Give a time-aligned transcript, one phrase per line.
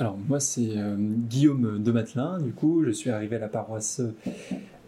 [0.00, 4.00] Alors moi c'est euh, Guillaume de Matelin, du coup je suis arrivé à la paroisse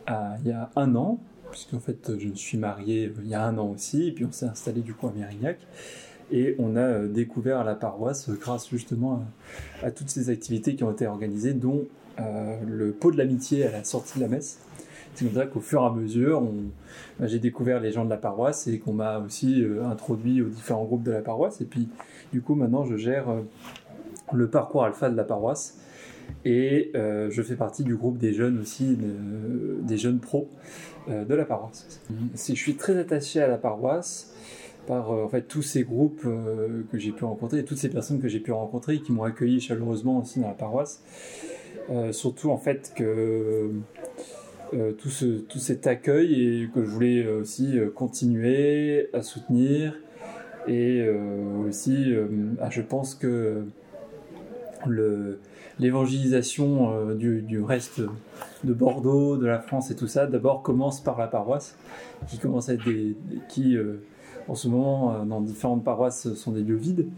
[0.09, 1.19] il y a un an,
[1.51, 4.33] puisqu'en fait je me suis marié il y a un an aussi, et puis on
[4.33, 5.59] s'est installé du coup à Mérignac.
[6.31, 9.23] Et on a découvert la paroisse grâce justement
[9.83, 11.85] à, toutes ces activités qui ont été organisées, dont
[12.67, 14.61] le pot de l'amitié à la sortie de la messe.
[15.15, 16.43] C'est comme ça qu'au fur et à mesure,
[17.21, 20.49] bah, j'ai découvert les gens de la paroisse et qu'on m'a aussi euh, introduit aux
[20.49, 21.61] différents groupes de la paroisse.
[21.61, 21.89] Et puis,
[22.33, 23.43] du coup, maintenant, je gère euh,
[24.35, 25.79] le parcours alpha de la paroisse.
[26.45, 30.49] Et euh, je fais partie du groupe des jeunes aussi, des jeunes pros
[31.09, 32.01] de la paroisse.
[32.37, 34.35] Je suis très attaché à la paroisse
[34.87, 38.41] par en fait tous ces groupes que j'ai pu rencontrer, toutes ces personnes que j'ai
[38.41, 41.03] pu rencontrer et qui m'ont accueilli chaleureusement aussi dans la paroisse.
[42.13, 43.71] surtout en fait que
[44.75, 49.23] euh, tout, ce, tout cet accueil et que je voulais euh, aussi euh, continuer à
[49.23, 49.99] soutenir.
[50.69, 51.05] Et
[51.67, 52.15] aussi,
[52.61, 53.65] ah, je pense que
[55.79, 58.01] l'évangélisation du, du, reste
[58.65, 61.77] de Bordeaux, de la France et tout ça, d'abord commence par la paroisse,
[62.29, 62.85] qui commence à être
[63.49, 63.77] qui
[64.49, 67.09] en ce moment, euh, dans différentes paroisses, sont des lieux vides.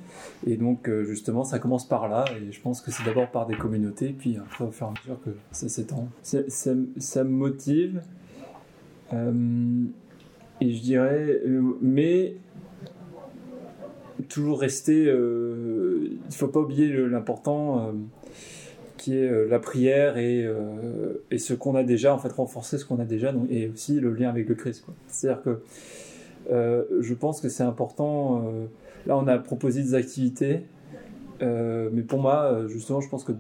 [0.46, 2.24] Et donc, euh, justement, ça commence par là.
[2.40, 4.92] Et je pense que c'est d'abord par des communautés, puis après, au fur et à
[5.00, 6.08] mesure que ça s'étend.
[6.22, 8.02] Ça, ça, me motive.
[9.12, 9.84] Euh,
[10.60, 11.40] et je dirais,
[11.80, 12.36] mais
[14.28, 15.12] toujours rester.
[16.24, 17.92] Il ne faut pas oublier l'important
[18.96, 20.48] qui est la prière et,
[21.30, 24.12] et ce qu'on a déjà, en fait, renforcer ce qu'on a déjà, et aussi le
[24.12, 24.86] lien avec le Christ.
[25.08, 25.60] C'est-à-dire que
[26.50, 28.42] euh, je pense que c'est important.
[28.46, 28.66] Euh,
[29.06, 30.60] là, on a proposé des activités,
[31.42, 33.32] euh, mais pour moi, justement, je pense que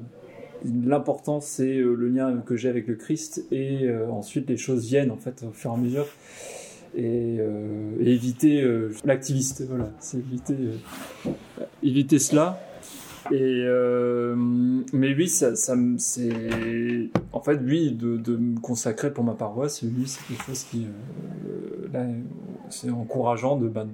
[0.64, 5.16] l'important, c'est le lien que j'ai avec le Christ, et ensuite les choses viennent en
[5.16, 6.06] fait au fur et à mesure.
[6.96, 7.38] Et,
[8.00, 8.66] éviter
[9.04, 10.56] l'activiste, voilà, c'est éviter,
[11.82, 12.60] éviter cela.
[13.30, 13.64] Et
[14.92, 19.82] mais oui, ça, ça c'est en fait oui de, de, me consacrer pour ma paroisse,
[19.82, 20.86] lui c'est quelque chose qui
[21.92, 22.06] là
[22.70, 23.86] c'est encourageant de bah,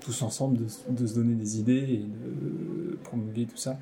[0.00, 3.78] tous ensemble de, se donner des idées et de promulguer tout ça.